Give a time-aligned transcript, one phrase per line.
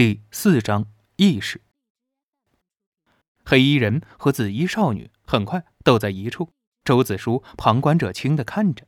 [0.00, 1.60] 第四章意识。
[3.44, 6.54] 黑衣人和紫衣少女很快斗在一处。
[6.84, 8.86] 周子舒旁观者清的看着，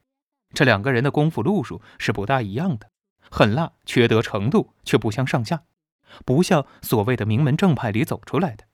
[0.54, 2.90] 这两个人的功夫路数是不大一样的，
[3.30, 5.64] 狠辣缺德程度却不相上下，
[6.24, 8.64] 不像所谓的名门正派里走出来的。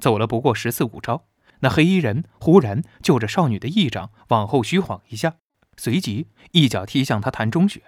[0.00, 1.28] 走了不过十四五招，
[1.60, 5.36] 那黑衣人忽然就着少女的一掌往后虚晃一下，
[5.76, 7.84] 随即一脚踢向她潭中穴。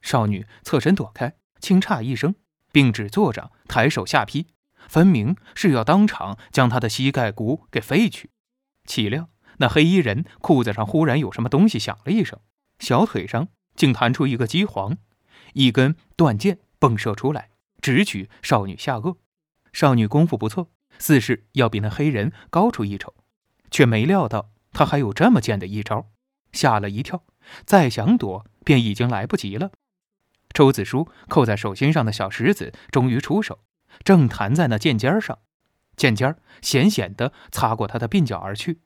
[0.00, 2.34] 少女侧身躲开，轻诧一声。
[2.74, 4.48] 并指坐着，抬手下劈，
[4.88, 8.30] 分明是要当场将他的膝盖骨给废去。
[8.84, 9.28] 岂料
[9.58, 12.40] 那黑衣人裤子上忽然有什么东西响了一声，
[12.80, 13.46] 小腿上
[13.76, 14.96] 竟弹出一个机簧，
[15.52, 19.18] 一根断剑迸射出来，直取少女下颚。
[19.72, 23.14] 少女功夫不错，似是要比那黑人高出一筹，
[23.70, 26.10] 却没料到他还有这么贱的一招，
[26.50, 27.22] 吓了一跳，
[27.64, 29.70] 再想躲便已经来不及了。
[30.54, 33.58] 周子舒扣在手心上的小石子终于出手，
[34.04, 35.40] 正弹在那剑尖上，
[35.96, 38.80] 剑尖险险地擦过他的鬓角而去。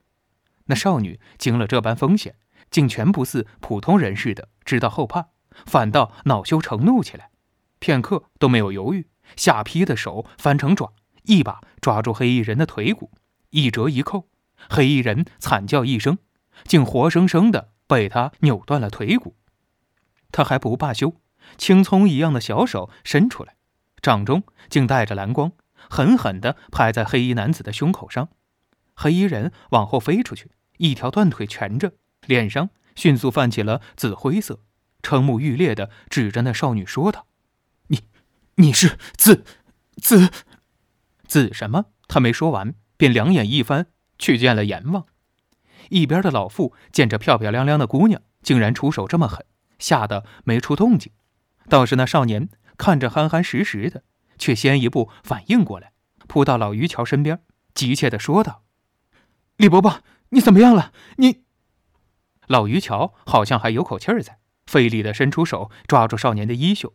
[0.64, 2.36] 那少女经了这般风险，
[2.70, 5.28] 竟全不似普通人似的知道后怕，
[5.66, 7.30] 反倒恼羞成怒起来，
[7.78, 10.94] 片刻都没有犹豫，下劈的手翻成爪，
[11.25, 13.10] 一把抓住黑衣人的腿骨，
[13.50, 14.27] 一折一扣，
[14.70, 16.16] 黑衣人惨叫一声，
[16.64, 19.36] 竟活生生的被他扭断了腿骨。
[20.32, 21.14] 他还不罢休。
[21.56, 23.56] 青葱一样的小手伸出来，
[24.02, 25.52] 掌中竟带着蓝光，
[25.88, 28.28] 狠狠地拍在黑衣男子的胸口上。
[28.94, 31.92] 黑衣人往后飞出去，一条断腿蜷着，
[32.26, 34.60] 脸上迅速泛起了紫灰色，
[35.02, 37.26] 瞠目欲裂地指着那少女说道
[37.88, 38.00] ：“你，
[38.56, 39.44] 你是紫，
[40.02, 40.30] 紫，
[41.26, 43.86] 紫什么？”他没说完，便两眼一翻，
[44.19, 45.06] 去见了阎王。
[45.91, 49.44] 一边的老妇见这漂漂亮亮的姑娘竟然出手这么狠，
[49.78, 51.12] 吓得没出动静。
[51.69, 54.02] 倒是那少年看着憨憨实实的，
[54.38, 55.92] 却先一步反应过来，
[56.27, 57.41] 扑到老于桥身边，
[57.75, 58.62] 急切地说道
[59.56, 60.92] ：“李伯伯，你怎么样了？
[61.16, 61.42] 你……”
[62.48, 66.94] 老于桥好像还有口气儿在，费力地伸出手抓住少年的衣袖。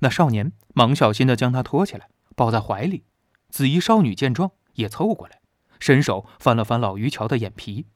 [0.00, 3.04] 那少年忙小心地将他托起来，抱在怀里。
[3.50, 5.40] 紫衣少女见状也凑过来，
[5.78, 7.86] 伸手翻了翻老于桥的眼皮，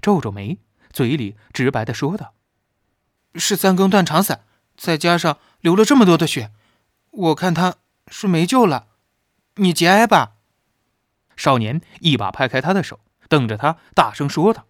[0.00, 0.58] 皱皱眉，
[0.92, 2.34] 嘴里直白地说道
[3.34, 4.44] ：“是三更断肠散。”
[4.76, 6.50] 再加上流了这么多的血，
[7.10, 7.76] 我看他
[8.08, 8.88] 是没救了。
[9.56, 10.36] 你节哀吧。
[11.36, 14.66] 少年一把拍开他的手，瞪着他大声说道：“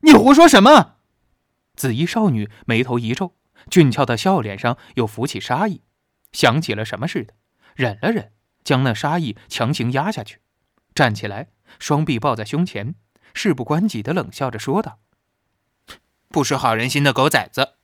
[0.00, 0.96] 你胡说什么？”
[1.76, 3.36] 紫衣少女眉头一皱，
[3.70, 5.82] 俊俏的笑脸上又浮起杀意，
[6.32, 7.34] 想起了什么似的，
[7.74, 8.32] 忍了忍，
[8.64, 10.40] 将那杀意强行压下去，
[10.94, 12.94] 站起来，双臂抱在胸前，
[13.32, 14.98] 事不关己的冷笑着说道
[16.28, 17.74] ：“不识好人心的狗崽子。”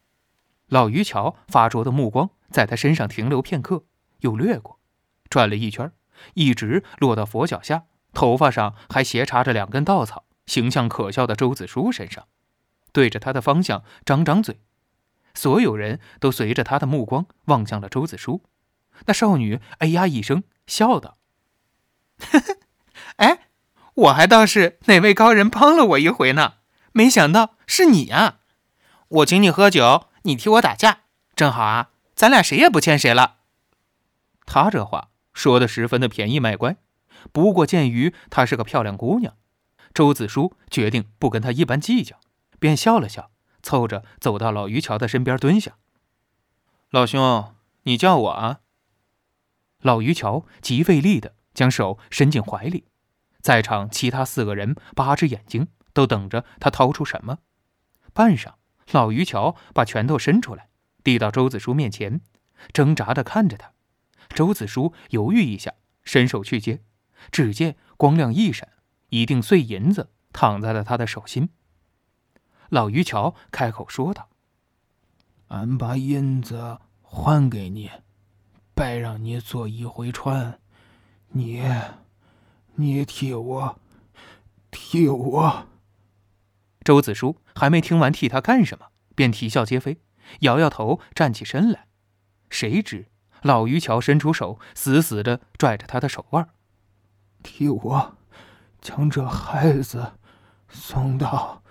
[0.74, 3.84] 老于桥发灼的目光在他身上停留片刻，
[4.22, 4.80] 又掠过，
[5.30, 5.92] 转了一圈，
[6.34, 12.26] 一直落到佛脚下，头发上还斜插着两根稻草，形象可笑的周子舒身上，
[12.90, 14.62] 对着他的方向张张嘴。
[15.32, 18.42] 所有人都随着他的目光望向了周子舒。
[19.06, 21.18] 那少女哎呀一声，笑道
[22.18, 22.56] ：“呵呵，
[23.18, 23.46] 哎，
[23.94, 26.54] 我还当是哪位高人帮了我一回呢，
[26.90, 28.40] 没想到是你啊！
[29.06, 31.02] 我请你喝酒。”你替我打架，
[31.36, 33.36] 正好啊，咱俩谁也不欠谁了。
[34.46, 36.76] 他这话说的十分的便宜卖乖，
[37.30, 39.36] 不过鉴于她是个漂亮姑娘，
[39.92, 42.18] 周子舒决定不跟她一般计较，
[42.58, 43.30] 便笑了笑，
[43.62, 45.76] 凑着走到老于桥的身边蹲下。
[46.90, 48.60] 老兄，你叫我啊？
[49.80, 52.86] 老于桥极费力的将手伸进怀里，
[53.42, 57.38] 在场其他四个人八只眼睛都等着他掏出什么，
[58.14, 58.54] 半晌。
[58.90, 60.68] 老于桥把拳头伸出来，
[61.02, 62.20] 递到周子舒面前，
[62.72, 63.72] 挣扎的看着他。
[64.30, 65.74] 周子舒犹豫一下，
[66.04, 66.82] 伸手去接，
[67.30, 68.68] 只见光亮一闪，
[69.10, 71.50] 一锭碎银子躺在了他的手心。
[72.70, 74.28] 老于桥开口说道
[75.48, 77.90] ：“俺把银子还给你，
[78.74, 80.58] 白让你坐一回船，
[81.28, 81.62] 你，
[82.74, 83.78] 你替我，
[84.70, 85.66] 替我。”
[86.84, 89.98] 周子舒还没听完替他干什么，便啼笑皆非，
[90.40, 91.86] 摇摇头，站起身来。
[92.50, 93.06] 谁知
[93.42, 96.48] 老于桥伸出手，死死的拽着他的手腕，
[97.42, 98.16] 替我
[98.80, 100.12] 将这孩子
[100.68, 101.62] 送到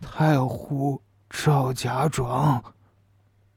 [0.00, 2.74] 太湖赵家庄。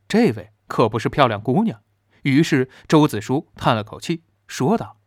[0.08, 1.82] 这位可不是漂亮姑娘。
[2.24, 4.98] 于是周子舒叹了口气，说道：“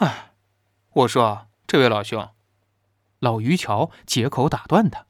[0.00, 0.32] 唉，
[0.92, 2.28] 我说这位老兄。”
[3.20, 5.06] 老于桥借口打断他。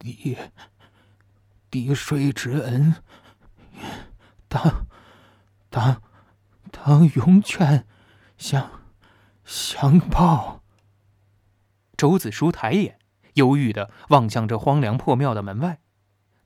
[0.00, 0.38] 滴
[1.70, 2.96] 滴水之恩，
[4.48, 4.86] 当
[5.68, 6.02] 当
[6.72, 7.86] 当涌泉
[8.38, 8.82] 相，
[9.44, 10.62] 相报。
[11.98, 12.98] 周子舒抬眼，
[13.34, 15.80] 忧郁的望向这荒凉破庙的门外，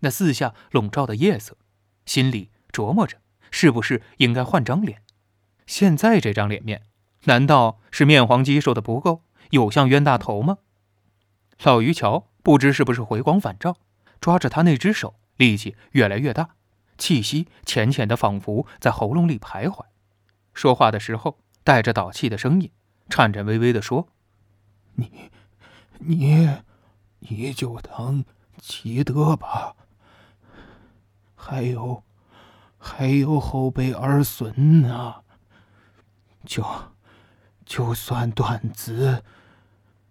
[0.01, 1.57] 那四下笼罩的夜色，
[2.05, 3.19] 心里琢磨着，
[3.53, 5.03] 是不是应该换张脸？
[5.65, 6.83] 现在这张脸面，
[7.27, 10.59] 难道是面黄肌瘦的不够，有像冤大头吗？
[11.63, 13.79] 老于桥不知是不是回光返照，
[14.21, 16.51] 抓着他那只手，力气越来越大，
[16.99, 19.83] 气息浅浅的，仿佛在喉咙里徘徊。
[20.53, 22.71] 说话的时候带着倒气的声音，
[23.09, 24.09] 颤颤巍巍地说
[24.97, 25.31] ：“你，
[26.01, 26.51] 你，
[27.21, 28.27] 你就当
[28.59, 29.75] 积德吧。
[31.35, 32.05] 还有，
[32.77, 35.23] 还有后辈儿孙呢。
[36.45, 36.63] 就，
[37.65, 39.25] 就算断子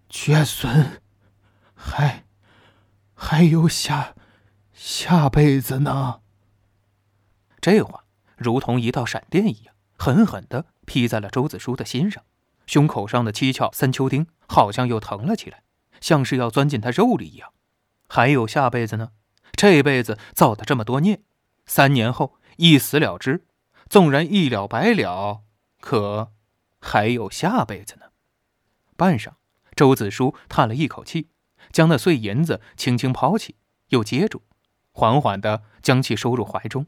[0.09, 1.00] 绝孙。”
[1.85, 2.24] 还，
[3.13, 4.15] 还有下
[4.71, 6.21] 下辈子呢。
[7.59, 8.06] 这话
[8.38, 12.24] 如同一道闪电一样，狠狠的劈在了周子舒的心上，
[12.65, 15.63] 胸口上的七窍三秋钉好像又疼了起来，
[16.00, 17.51] 像是要钻进他肉里一样。
[18.07, 19.12] 还有下辈子呢？
[19.51, 21.21] 这辈子造的这么多孽，
[21.65, 23.45] 三年后一死了之，
[23.89, 25.44] 纵然一了百了，
[25.79, 26.31] 可
[26.79, 28.07] 还有下辈子呢。
[28.95, 29.33] 半晌，
[29.75, 31.29] 周子舒叹了一口气。
[31.73, 33.55] 将那碎银子轻轻抛弃，
[33.89, 34.43] 又接住，
[34.91, 36.85] 缓缓地将其收入怀中。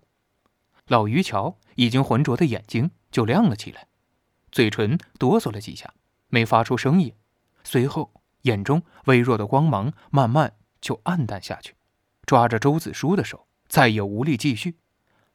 [0.87, 3.87] 老于桥已经浑浊的眼睛就亮了起来，
[4.51, 5.91] 嘴唇哆嗦了几下，
[6.27, 7.13] 没发出声音。
[7.63, 11.73] 随后，眼中微弱的光芒慢慢就暗淡下去，
[12.27, 14.77] 抓着周子舒的手再也无力继续，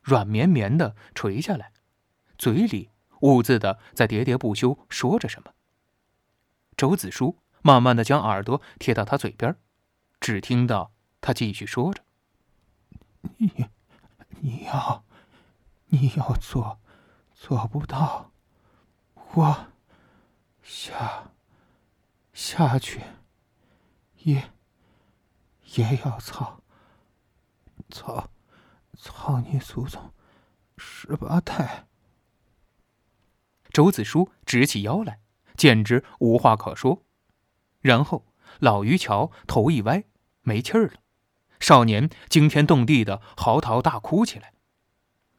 [0.00, 1.72] 软绵绵的垂下来，
[2.38, 2.90] 嘴里
[3.22, 5.52] 兀自的在喋喋不休说着什么。
[6.76, 7.36] 周子舒。
[7.62, 9.54] 慢慢的将耳朵贴到他嘴边，
[10.20, 12.02] 只听到他继续说着
[13.38, 13.66] ：“你，
[14.40, 15.04] 你要，
[15.86, 16.80] 你要做，
[17.34, 18.32] 做不到，
[19.34, 19.66] 我
[20.62, 21.30] 下
[22.32, 23.02] 下去，
[24.18, 24.50] 也
[25.74, 26.62] 也要操，
[27.90, 28.30] 操，
[28.96, 30.12] 操你祖宗
[30.78, 31.86] 十八代。”
[33.70, 35.20] 周子舒直起腰来，
[35.56, 37.04] 简直无话可说。
[37.80, 38.26] 然后，
[38.58, 40.04] 老于桥头一歪，
[40.42, 40.94] 没气儿了。
[41.58, 44.52] 少年惊天动地的嚎啕大哭起来。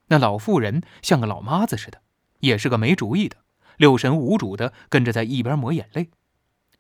[0.08, 2.02] 那老妇人像个老妈子似的，
[2.40, 3.38] 也是个没主意的，
[3.78, 6.12] 六神无主的跟着在一边抹眼泪。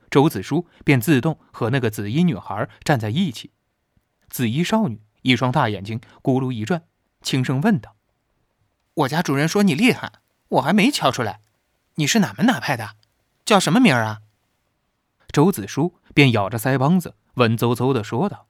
[0.09, 3.51] 周子舒便自动和那个紫衣女孩站在一起。
[4.29, 6.83] 紫衣少女一双大眼睛咕噜一转，
[7.21, 7.95] 轻声问道
[8.93, 10.11] ：“我家主人说你厉害，
[10.49, 11.39] 我还没瞧出来，
[11.95, 12.95] 你是哪门哪派的？
[13.45, 14.21] 叫什么名儿啊？”
[15.31, 18.47] 周子舒便咬着腮帮子，文绉绉的说道：“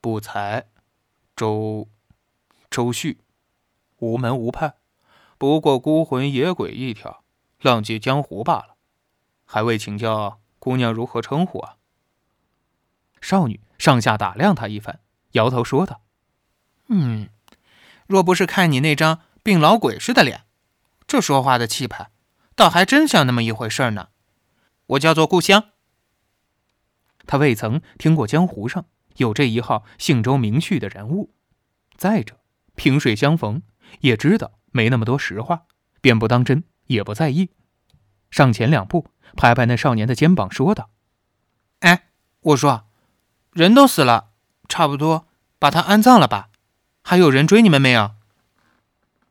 [0.00, 0.66] 不才，
[1.36, 1.88] 周，
[2.68, 3.20] 周旭，
[3.98, 4.74] 无门无派，
[5.38, 7.22] 不过孤魂野鬼一条，
[7.60, 8.76] 浪迹江湖罢了。
[9.44, 11.76] 还未请教姑娘如何称呼啊？”
[13.20, 15.00] 少女上下打量他一番，
[15.32, 16.02] 摇头说道
[16.88, 17.28] ：“嗯，
[18.06, 20.44] 若不是看你那张病老鬼似的脸，
[21.06, 22.10] 这说话的气派，
[22.56, 24.08] 倒还真像那么一回事呢。”
[24.86, 25.70] 我叫做故乡。
[27.26, 28.84] 他未曾听过江湖上
[29.16, 31.34] 有这一号姓周名旭的人物，
[31.96, 32.40] 再者
[32.74, 33.62] 萍水相逢，
[34.00, 35.62] 也知道没那么多实话，
[36.00, 37.50] 便不当真，也不在意。
[38.30, 40.90] 上前两步，拍拍那少年的肩膀，说道
[41.80, 42.08] ：“哎，
[42.40, 42.88] 我说，
[43.52, 44.32] 人都死了，
[44.68, 46.50] 差不多把他安葬了吧？
[47.02, 48.16] 还有人追你们没有？”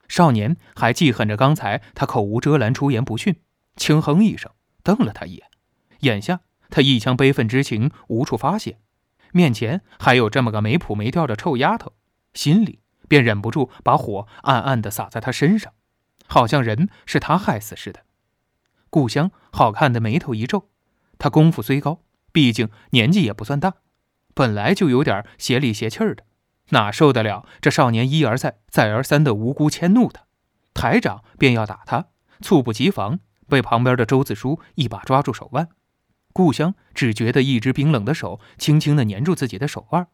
[0.08, 3.42] 少年还记恨着刚才他口无遮拦、出言不逊，
[3.76, 4.52] 轻哼一声。
[4.84, 5.48] 瞪了他一眼，
[6.00, 8.80] 眼下他一腔悲愤之情无处发泄，
[9.32, 11.94] 面前还有这么个没谱没调的臭丫头，
[12.34, 15.74] 心里便忍不住把火暗暗的撒在他身上，
[16.28, 18.02] 好像人是他害死似的。
[18.90, 20.70] 故乡好看的眉头一皱，
[21.18, 23.76] 他功夫虽高，毕竟年纪也不算大，
[24.34, 26.26] 本来就有点邪里邪气的，
[26.70, 30.26] 哪受得了这少年一而再再而三的无辜迁怒他？
[30.74, 32.08] 抬掌便要打他，
[32.42, 33.20] 猝不及防。
[33.54, 35.70] 被旁边的周子舒一把抓住手腕，
[36.34, 40.08] 故乡只觉得一只冰冷的手轻轻地粘住自己的手腕，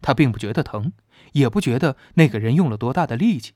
[0.00, 0.92] 他并不觉得疼，
[1.30, 3.52] 也不觉得那个人用了多大的力气，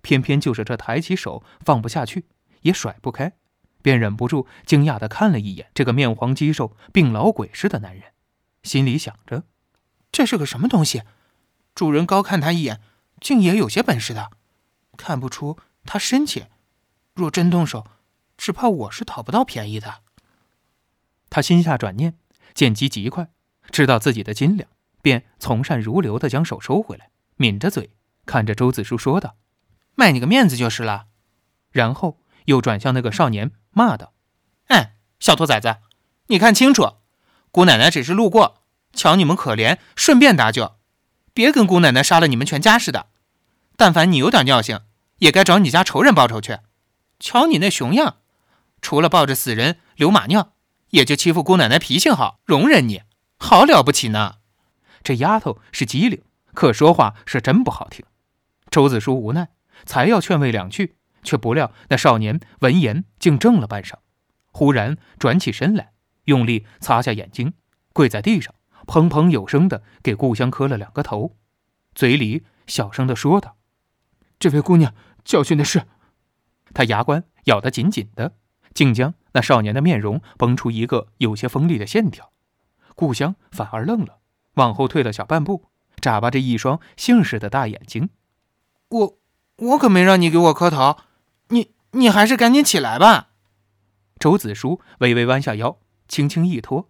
[0.00, 2.26] 偏偏就是这抬起手放不下去，
[2.60, 3.32] 也甩不开，
[3.82, 8.12] 便忍不住惊讶地看了一眼这个面黄肌瘦、病老鬼似的男人，
[8.62, 9.42] 心里想着：
[10.12, 11.02] 这是个什么东西？
[11.74, 12.80] 主人高看他一眼，
[13.20, 14.30] 竟也有些本事的，
[14.96, 16.48] 看不出他深浅，
[17.16, 17.84] 若真动手。
[18.36, 20.00] 只怕我是讨不到便宜的。
[21.30, 22.14] 他心下转念，
[22.54, 23.28] 见机极快，
[23.70, 24.68] 知道自己的斤两，
[25.00, 27.90] 便从善如流的将手收回来，抿着嘴
[28.26, 29.36] 看着周子舒说道
[29.94, 31.06] ：“卖你个面子就是了。”
[31.72, 34.12] 然后又转向那个少年，骂道
[34.68, 35.76] ：“哎，小兔崽子，
[36.26, 36.96] 你看清楚，
[37.50, 38.62] 姑奶奶只是路过，
[38.92, 40.76] 瞧你们可怜，顺便搭救，
[41.32, 43.08] 别跟姑奶奶杀了你们全家似的。
[43.76, 44.80] 但凡你有点尿性，
[45.18, 46.58] 也该找你家仇人报仇去。
[47.18, 48.18] 瞧你那熊样，
[48.82, 50.52] 除了抱着死人流马尿，
[50.90, 53.00] 也就欺负姑奶奶脾性好，容忍你，
[53.38, 54.34] 好了不起呢。
[55.02, 56.22] 这丫头是机灵，
[56.52, 58.04] 可说话是真不好听。”
[58.70, 59.48] 周子舒无奈，
[59.86, 60.96] 才要劝慰两句。
[61.24, 63.94] 却不料那少年闻言竟怔了半晌，
[64.50, 65.92] 忽然转起身来，
[66.24, 67.54] 用力擦下眼睛，
[67.92, 68.52] 跪在地上，
[68.88, 71.36] 砰砰有声的给故乡磕了两个头，
[71.94, 73.56] 嘴里小声的说道
[74.40, 74.92] ：“这位姑娘
[75.24, 75.86] 教训的是。”
[76.74, 78.34] 他牙关咬得紧紧的，
[78.74, 82.32] 竟将那少年的面容绷出一个有些锋利的线条。
[82.94, 84.20] 故乡反而愣了，
[84.54, 85.66] 往后退了小半步，
[86.00, 88.10] 眨巴着一双杏似的大眼睛
[88.88, 89.18] ：“我
[89.56, 90.98] 我可没让你给我磕头。”
[91.48, 93.30] 你你还是赶紧起来吧。
[94.18, 96.88] 周子舒微微弯下腰，轻轻一拖，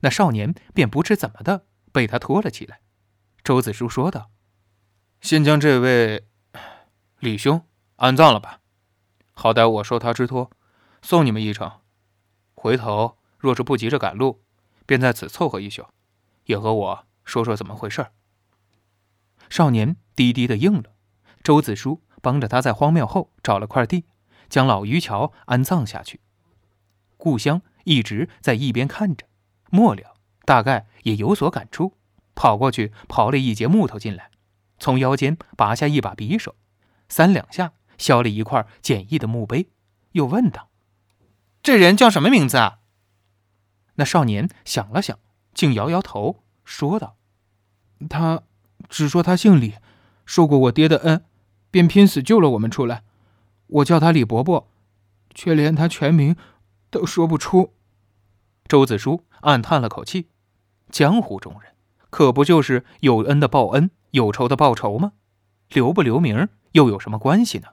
[0.00, 2.80] 那少年便不知怎么的被他拖了起来。
[3.44, 4.30] 周子舒说道
[5.22, 6.26] ：“先将这位
[7.20, 7.64] 李兄
[7.96, 8.60] 安葬了吧，
[9.32, 10.50] 好歹我受他之托，
[11.02, 11.70] 送你们一程。
[12.54, 14.42] 回头若是不急着赶路，
[14.86, 15.86] 便在此凑合一宿，
[16.46, 18.06] 也和我说说怎么回事。”
[19.50, 20.94] 少年低低的应了。
[21.42, 22.00] 周子舒。
[22.22, 24.04] 帮着他在荒庙后找了块地，
[24.48, 26.20] 将老渔樵安葬下去。
[27.16, 29.26] 故乡一直在一边看着，
[29.70, 31.96] 末了大概也有所感触，
[32.36, 34.30] 跑过去刨了一截木头进来，
[34.78, 36.54] 从腰间拔下一把匕首，
[37.08, 39.68] 三两下削了一块简易的墓碑，
[40.12, 40.68] 又问道
[41.62, 42.78] ：“这人叫什么名字啊？”
[43.96, 45.18] 那少年想了想，
[45.54, 47.16] 竟摇摇头，说道
[48.08, 48.42] ：“他
[48.88, 49.74] 只说他姓李，
[50.24, 51.24] 受过我爹的恩。”
[51.72, 53.02] 便拼死救了我们出来，
[53.66, 54.68] 我叫他李伯伯，
[55.34, 56.36] 却连他全名
[56.90, 57.72] 都说不出。
[58.68, 60.28] 周子舒暗叹了口气：
[60.90, 61.72] 江湖中人，
[62.10, 65.12] 可不就是有恩的报恩，有仇的报仇吗？
[65.70, 67.68] 留不留名又有什么关系呢？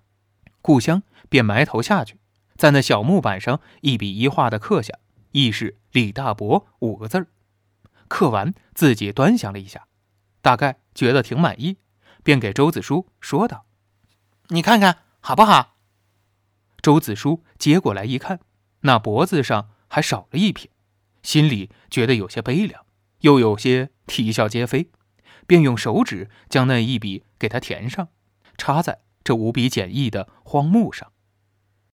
[0.62, 2.18] 故乡便埋头下去，
[2.60, 4.94] 在那小木板上一笔一画的刻下，
[5.32, 7.28] 亦是李大伯五个字儿。
[8.10, 9.88] 刻完，自己端详了一下，
[10.42, 11.78] 大概觉得挺满意，
[12.22, 13.66] 便给周子舒说道。
[14.50, 15.78] 你看看好不好？
[16.82, 18.42] 周子舒接过来一看，
[18.82, 20.70] 那脖子上还少了一撇，
[21.24, 22.86] 心里觉得有些悲凉，
[23.22, 24.92] 又有些啼笑皆非，
[25.48, 28.10] 便用手指将那一笔给他填上，
[28.58, 31.14] 插在这无比简易的荒木上。